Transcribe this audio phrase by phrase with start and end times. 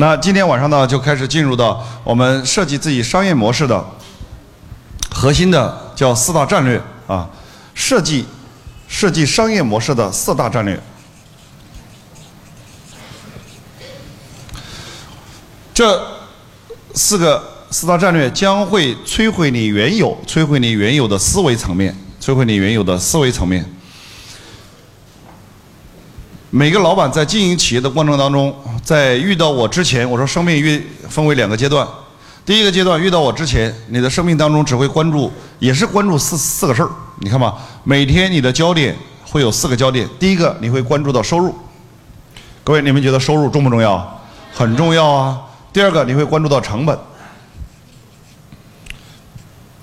[0.00, 3.84] 那今天晚上呢，就开始进入到我们设计自己商业模式的
[5.10, 7.28] 核心的叫四大战略啊，
[7.74, 8.24] 设计
[8.86, 10.80] 设计商业模式的四大战略。
[15.74, 16.00] 这
[16.94, 21.92] 四个四大战略将会摧毁你原有、摧毁你原有的思维层面，
[22.22, 23.68] 摧毁你原有的思维层面。
[26.50, 31.86] 每个老板在经营企业的过程当中，在遇到我之前，我说生命运分为两个阶段。
[32.46, 36.88] 第一个阶段遇到我之前，你的生命当中只会关注，也是关注四四个事儿。
[37.20, 40.08] 你看吧，每天你的焦点会有四个焦点。
[40.18, 41.54] 第一个你会关注到收入，
[42.64, 44.20] 各位你们觉得收入重不重要？
[44.54, 45.38] 很重要啊。
[45.70, 46.98] 第二个你会关注到成本，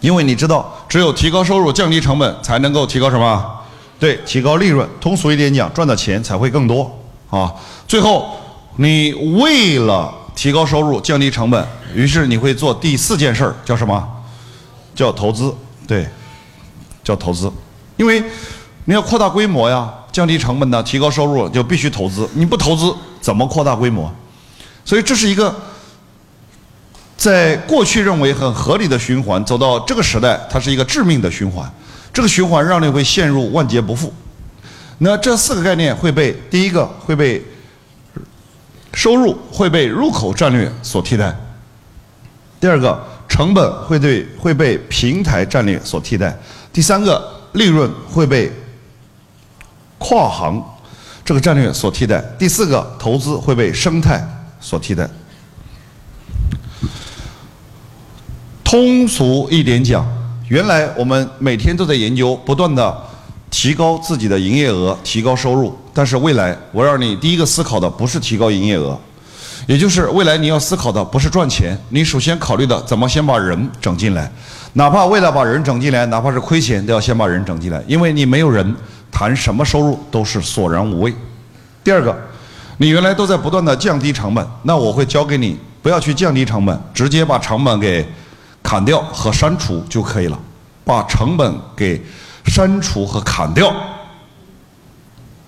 [0.00, 3.52] 因为你知道，只有提高收入、降低成本，才能够提高什么？
[3.98, 6.94] 对，提高利润，通俗一点讲，赚的钱才会更多
[7.30, 7.52] 啊。
[7.88, 8.36] 最后，
[8.76, 14.06] 你为了提高收入、降低成本，于是你会做第四件事儿，叫什么？
[14.94, 15.54] 叫投资。
[15.86, 16.06] 对，
[17.02, 17.50] 叫投资。
[17.96, 18.22] 因为
[18.84, 22.28] 你要扩大规模呀，降低成本呢，提高收入就必须投资。
[22.34, 24.12] 你不投资，怎么扩大规模？
[24.84, 25.54] 所以这是一个
[27.16, 31.72] 在过去认为很合理的循环，走到这个时代，它是一个致命的循环。
[32.16, 34.10] 这个循环让你会陷入万劫不复。
[34.96, 37.44] 那这四个概念会被第一个会被
[38.94, 41.36] 收入会被入口战略所替代，
[42.58, 46.34] 第二个成本会对会被平台战略所替代，
[46.72, 47.22] 第三个
[47.52, 48.50] 利润会被
[49.98, 50.64] 跨行
[51.22, 54.26] 这个战略所替代，第四个投资会被生态
[54.58, 55.06] 所替代。
[58.64, 60.25] 通俗一点讲。
[60.48, 62.96] 原来我们每天都在研究，不断的
[63.50, 65.76] 提高自己的营业额，提高收入。
[65.92, 68.96] 但是未来，我让你第一个思考的不是提高营业额，
[69.66, 74.30] 也就是未来你要思考的不是赚钱，你首先考虑的怎么先把人整进来。
[74.74, 77.82] 哪怕为了把人整进来，哪怕是亏钱，都要先把人整进来。
[77.88, 78.72] 因为你没有人，
[79.10, 81.12] 谈什么收入都是索然无味。
[81.82, 82.16] 第二个，
[82.76, 88.06] 你原来都在不断的降低成本，那我会教给你，不要去降低成本，直接把成本给。
[88.66, 90.36] 砍掉和删除就可以了，
[90.84, 92.04] 把成本给
[92.46, 93.72] 删除和砍掉。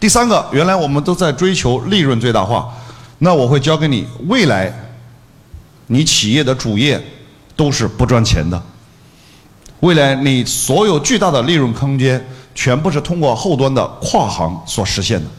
[0.00, 2.68] 第三个，原来我们都在追求利润最大化，
[3.18, 4.74] 那我会教给你，未来
[5.86, 7.00] 你企业的主业
[7.54, 8.60] 都是不赚钱的，
[9.78, 12.20] 未来你所有巨大的利润空间
[12.52, 15.30] 全部是通过后端的跨行所实现的。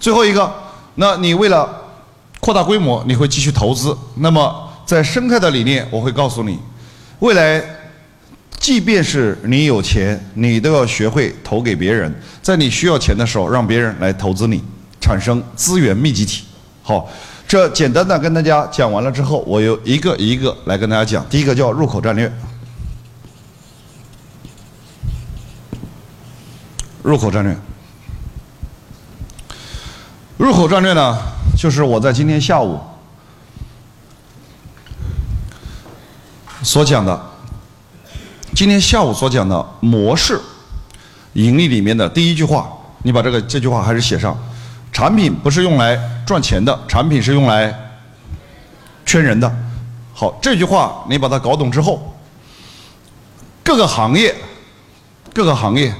[0.00, 0.52] 最后一个，
[0.96, 1.68] 那你为了
[2.40, 3.96] 扩大规模，你会继续投资。
[4.16, 6.58] 那么在生态的理念，我会告诉你。
[7.20, 7.62] 未来，
[8.58, 12.10] 即便是你有钱，你都要学会投给别人，
[12.40, 14.62] 在你需要钱的时候，让别人来投资你，
[15.02, 16.44] 产生资源密集体。
[16.82, 17.10] 好，
[17.46, 21.22] 这简单的跟大家讲完了之后，我有一个一个来跟大家讲。
[21.28, 22.32] 第一个叫入口战略。
[27.02, 27.54] 入口战略，
[30.38, 31.18] 入口战略呢，
[31.54, 32.80] 就是我在今天下午。
[36.62, 37.18] 所讲的，
[38.54, 40.38] 今天下午所讲的模式
[41.32, 42.70] 盈利里面的第一句话，
[43.02, 44.36] 你把这个这句话还是写上。
[44.92, 47.72] 产品不是用来赚钱的，产品是用来
[49.06, 49.50] 圈人的。
[50.12, 52.14] 好，这句话你把它搞懂之后，
[53.64, 54.34] 各个行业，
[55.32, 55.94] 各个行业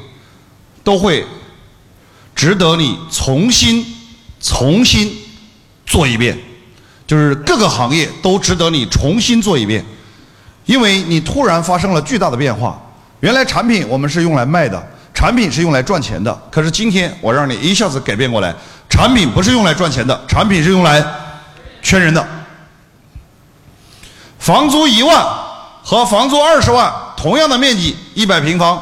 [0.84, 1.24] 都会
[2.34, 3.86] 值得你重新
[4.40, 5.10] 重新
[5.86, 6.36] 做一遍，
[7.06, 9.82] 就是各个行业都值得你重新做一遍。
[10.70, 12.80] 因为你突然发生了巨大的变化，
[13.18, 14.80] 原来产品我们是用来卖的，
[15.12, 16.32] 产品是用来赚钱的。
[16.48, 18.54] 可是今天我让你一下子改变过来，
[18.88, 21.04] 产品不是用来赚钱的，产品是用来
[21.82, 22.24] 圈人的。
[24.38, 25.26] 房租一万
[25.82, 28.80] 和房租二十万，同样的面积一百平方，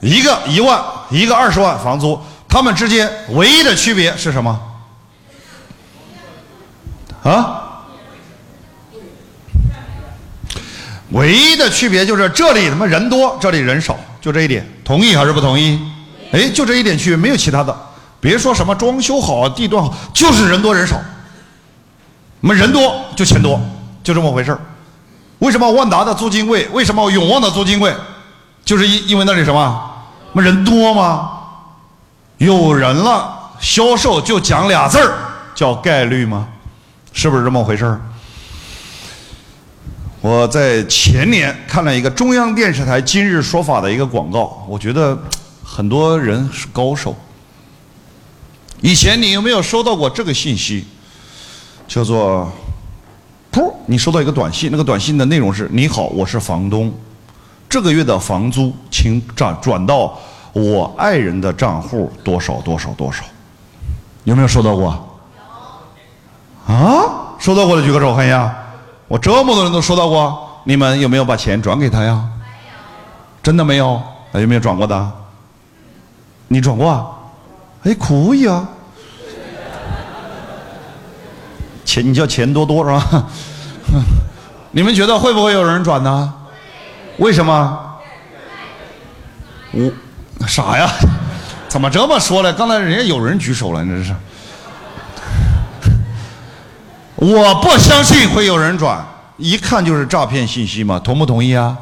[0.00, 0.78] 一个一万，
[1.08, 4.60] 一个二十万房租，它们之间唯一的区别是什么？
[7.22, 7.62] 啊？
[11.10, 15.80] 唯一的区别就是这里他妈人多，这里人少，就这一点，同意还是不同意？
[16.32, 17.76] 哎，就这一点区别，没有其他的。
[18.20, 21.00] 别说什么装修好、地段好，就是人多人少。
[22.40, 23.60] 我们人多就钱多，
[24.02, 24.60] 就这么回事儿。
[25.38, 26.66] 为什么万达的租金贵？
[26.72, 27.94] 为什么永旺的租金贵？
[28.64, 29.90] 就是因因为那里什么？
[30.32, 31.30] 我们人多吗？
[32.38, 35.14] 有人了，销售就讲俩字儿，
[35.54, 36.48] 叫概率吗？
[37.12, 38.00] 是不是这么回事儿？
[40.26, 45.16] 我在前年看了一个中央电视台《今日说法》的一个广告，我觉得
[45.62, 47.14] 很多人是高手。
[48.80, 50.84] 以前你有没有收到过这个信息？
[51.86, 52.50] 叫做
[53.52, 56.92] 噗你收到一个短信，那个短信的内容是：你好，我是房东，
[57.68, 60.18] 这个月的房租请转转到
[60.52, 63.22] 我爱人的账户多少多少多少。
[64.24, 65.18] 有没有收到过？
[66.66, 68.64] 有啊，收到过的举个手看一下。
[69.08, 72.24] 我这么多人都收到过，你们有没有把钱转给他呀？
[73.42, 74.02] 真的没有？
[74.32, 75.12] 还有没有转过的？
[76.48, 77.06] 你转过啊？
[77.84, 78.68] 哎，可以啊。
[81.84, 83.26] 钱，你叫钱多多是吧？
[84.72, 86.34] 你们觉得会不会有人转呢？
[87.18, 87.78] 为什么？
[89.72, 90.90] 我傻呀？
[91.68, 92.52] 怎么这么说呢？
[92.52, 94.14] 刚才人家有人举手了，你这是。
[97.16, 99.02] 我不相信会有人转，
[99.38, 101.76] 一看就是诈骗信息嘛，同不同意啊？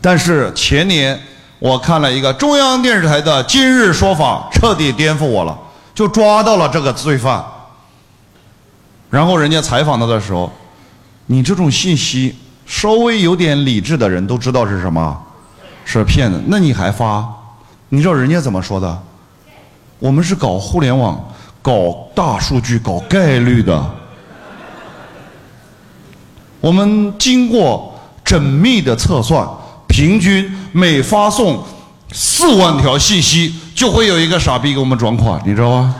[0.00, 1.18] 但是前年
[1.58, 5.58] 我看了一个中央电视台的《今日说法》，彻底颠覆我了，
[5.94, 7.42] 就抓到了这个罪犯。
[9.08, 10.52] 然后人家采访他的时候，
[11.26, 12.36] 你这种信息
[12.66, 15.18] 稍微有点理智的人都知道是什么，
[15.86, 17.26] 是骗子，那你还发？
[17.88, 19.02] 你知道人家怎么说的？
[19.98, 21.18] 我们是搞互联网。
[21.68, 23.84] 搞大数据、搞概率的，
[26.62, 27.94] 我们经过
[28.24, 29.46] 缜密的测算，
[29.86, 31.62] 平均每发送
[32.10, 35.94] 四万条信息，就会有一个傻逼给我们转款，你知道吗？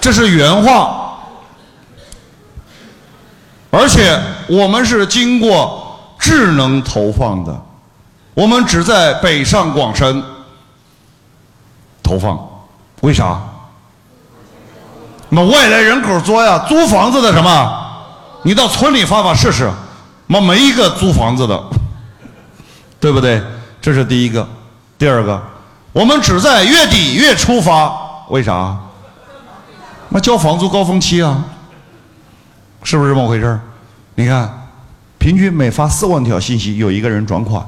[0.00, 1.20] 这是原话，
[3.70, 7.62] 而且我们是经过智能投放的，
[8.34, 10.20] 我们只在北上广深
[12.02, 12.36] 投放，
[13.02, 13.40] 为啥？
[15.28, 17.82] 那外来人口多呀，租房子的什么？
[18.42, 19.68] 你到村里发发试试，
[20.26, 21.60] 妈没一个租房子的，
[23.00, 23.42] 对不对？
[23.80, 24.46] 这是第一个。
[24.98, 25.42] 第二个，
[25.92, 27.92] 我们只在月底月初发，
[28.28, 28.76] 为啥？
[30.08, 31.44] 那交房租高峰期啊，
[32.84, 33.60] 是不是这么回事
[34.14, 34.68] 你看，
[35.18, 37.62] 平均每发四万条信息，有一个人转款，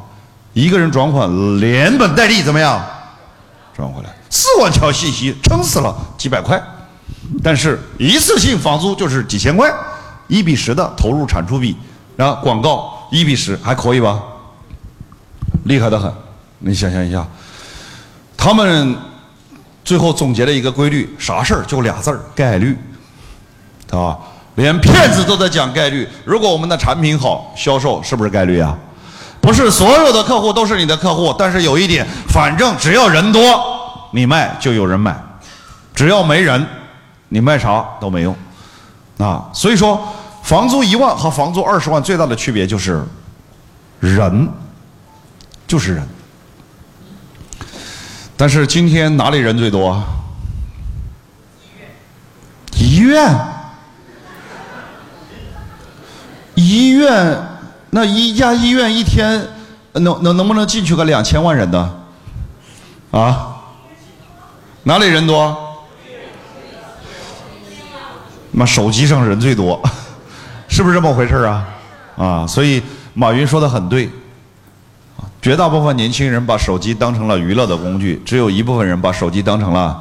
[0.52, 2.80] 一个人转款连本带利怎么样？
[3.76, 6.62] 转回来四万条信息，撑死了几百块。
[7.42, 9.70] 但是一次性房租就是几千块，
[10.28, 11.76] 一比十的投入产出比，
[12.16, 14.20] 然后广告一比十还可以吧？
[15.64, 16.10] 厉害的很，
[16.58, 17.26] 你想象一下，
[18.36, 18.96] 他们
[19.84, 22.76] 最后总结了一个规律，啥事儿就俩字儿概率，
[23.90, 24.16] 啊，
[24.54, 26.08] 连骗子都在讲概率。
[26.24, 28.76] 如果我们的产品好，销售是不是概率啊？
[29.40, 33.42] 不是所有的客户都是你的客户，但是有一点，反正只要人多，
[34.12, 35.16] 你卖就有人买，
[35.94, 36.66] 只要没人。
[37.28, 38.34] 你卖啥都没用，
[39.18, 40.00] 啊，所以说
[40.42, 43.04] 房租一万和房租二十万最大的区别就是
[44.00, 44.48] 人，
[45.66, 46.08] 就是人。
[48.36, 50.02] 但是今天哪里人最多？
[52.74, 53.38] 医院，
[56.54, 57.38] 医院，
[57.90, 59.46] 那一家医院一天
[59.94, 62.00] 能能能不能进去个两千万人的？
[63.10, 63.56] 啊？
[64.84, 65.67] 哪里人多？
[68.58, 69.80] 妈，手机上人最多，
[70.66, 71.68] 是不是这么回事儿啊？
[72.16, 72.82] 啊，所以
[73.14, 74.10] 马云说的很对，
[75.40, 79.96] 绝大部分年轻人把手机当成了娱乐的工具，只有一部分人把手机当成了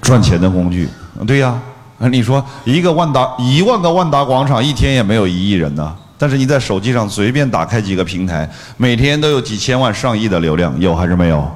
[0.00, 0.88] 赚钱的工具。
[1.26, 1.60] 对呀，
[1.98, 11.46] 你说一个万达一万个万达广场一天也没有一亿人呢，但是你在手机上随便打开几个平台，每天都有几千万上亿的流量，有还是没有？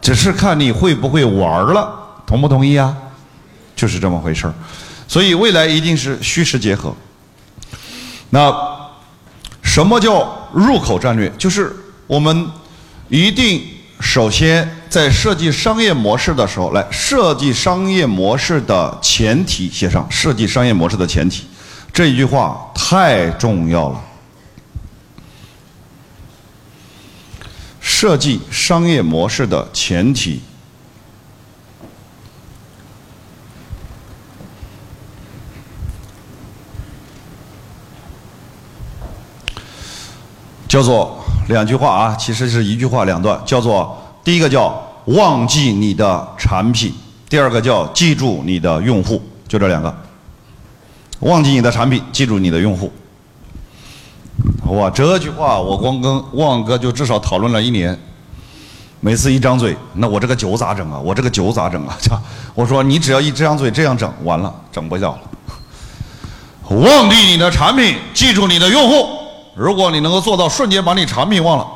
[0.00, 1.92] 只是看你会不会玩了，
[2.26, 2.96] 同不同意啊？
[3.76, 4.54] 就是这么回事儿。
[5.06, 6.94] 所以未来一定是虚实结合。
[8.30, 8.52] 那
[9.62, 11.30] 什么叫入口战略？
[11.38, 11.74] 就是
[12.06, 12.50] 我们
[13.08, 13.62] 一定
[14.00, 21.44] 首先在设计商业模式的时候，来设计商业模式的前提写上设计商业模式的前提，
[21.92, 24.00] 这一句话太重要了。
[27.80, 30.40] 设计商业模式的前提。
[40.74, 41.16] 叫做
[41.46, 43.40] 两句话啊，其实是一句话两段。
[43.46, 46.92] 叫做第一个叫忘记你的产品，
[47.28, 49.96] 第二个叫记住你的用户，就这两个。
[51.20, 52.92] 忘记你的产品，记住你的用户。
[54.66, 57.96] 哇，这句话我光跟旺哥就至少讨论了一年。
[58.98, 60.98] 每次一张嘴，那我这个酒咋整啊？
[60.98, 61.96] 我这个酒咋整啊？
[62.52, 65.20] 我说你只要一张嘴这样整，完了整不了了。
[66.70, 69.20] 忘记你的产品，记住你的用户。
[69.54, 71.66] 如果你能够做到瞬间把你产品忘了，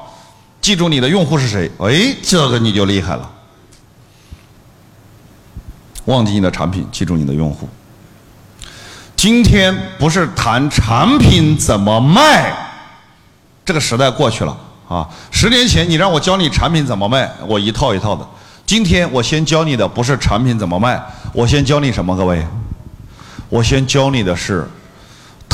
[0.60, 3.30] 记住你的用户是谁，哎，这个你就厉害了。
[6.06, 7.68] 忘记你的产品，记住你的用户。
[9.14, 12.52] 今天不是谈产品怎么卖，
[13.64, 14.56] 这个时代过去了
[14.88, 15.08] 啊！
[15.30, 18.26] 十年前你让我教你产品怎么卖，我一套一套的。
[18.64, 21.00] 今天我先教你的不是产品怎么卖，
[21.32, 22.16] 我先教你什么？
[22.16, 22.46] 各位，
[23.48, 24.68] 我先教你的是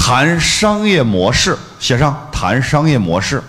[0.07, 3.43] 谈商业模式，写上谈商业模式。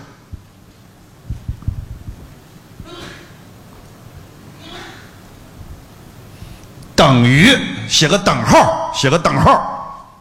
[6.94, 7.54] 等于
[7.86, 10.16] 写个等号，写个等号，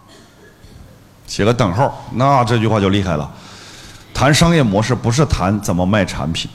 [1.25, 3.31] 写个等号，那这句话就厉害了。
[4.13, 6.51] 谈商业模式不是谈怎么卖产品，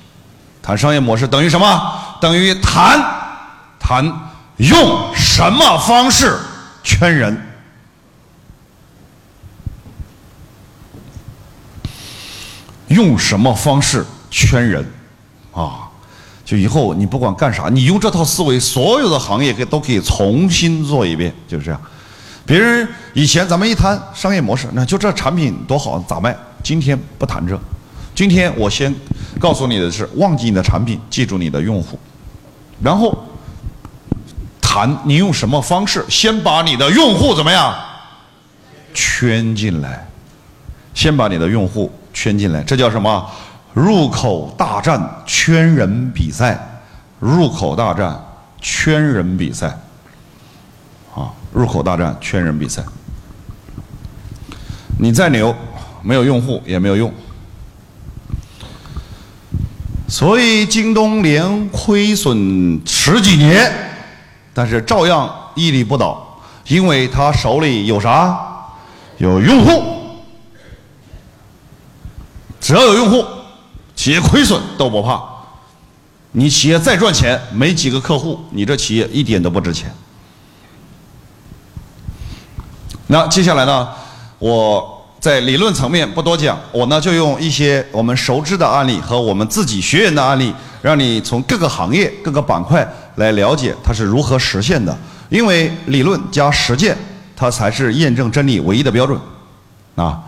[0.63, 2.19] 谈商业模式等于什么？
[2.21, 3.03] 等于谈
[3.79, 4.05] 谈
[4.59, 6.39] 用什么方式
[6.83, 7.50] 圈人，
[12.91, 14.85] 用什么方式圈人
[15.53, 15.89] 啊？
[16.45, 21.81] 就以后你不管干啥，你用这套思维，所有的行业可都可以重新做一遍，就是这样。
[22.45, 26.37] 别人以前咱们一谈商业模式，那就这产品多好，咋卖？
[26.65, 27.57] 今天不谈这，
[28.17, 28.93] 今天我先
[29.39, 31.97] 告诉你的是，忘记你的产品，记住你的用户，
[32.83, 33.17] 然后
[34.61, 37.73] 谈你用什么方式，先把你的用户怎么样
[38.93, 40.05] 圈进来，
[40.93, 43.27] 先把你的用户圈进来，这叫什么？
[43.73, 46.83] 入口大战圈人比赛，
[47.19, 48.23] 入口大战
[48.61, 49.69] 圈人比赛，
[51.15, 52.83] 啊，入口大战圈人比赛。
[54.99, 55.57] 你再牛，
[56.03, 57.11] 没有用户也没有用。
[60.07, 63.73] 所以京东连亏损十几年，
[64.53, 68.39] 但是照样屹立不倒，因为他手里有啥？
[69.17, 70.00] 有用户，
[72.61, 73.25] 只要有用户。
[73.97, 75.21] 企业亏损都不怕，
[76.33, 79.95] 你企业再赚钱，没几个客户，你这企业一点都不值钱。
[83.09, 83.87] 那接下来呢，
[84.39, 94.97] 我在理论层面不多讲，我呢就用一些我们熟知的案例和我们自己学员的案例，让你从各个行业、各个板块来了解它是如何实现的。
[95.29, 96.97] 因为理论加实践，
[97.37, 99.21] 它才是验证真理唯一的标准。
[99.97, 100.23] 啊，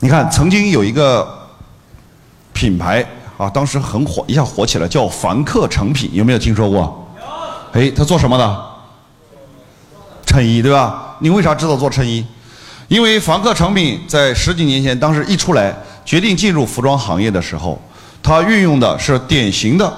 [0.00, 1.34] 你看，曾经有一个。
[2.56, 3.04] 品牌
[3.36, 7.06] 啊，当时很火，一下火起来，叫凡客诚品，有没有听说过？
[7.74, 7.78] 有。
[7.78, 8.62] 哎，他做什么的？
[10.24, 11.16] 衬衣，对吧？
[11.18, 12.24] 你为啥知道做衬衣？
[12.88, 17.78] 因为凡客诚品在十几年前，当时一出来，决定进入服装行业的时候，
[18.22, 19.92] 他运用的是典型的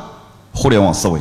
[0.52, 1.21] 互联网思维。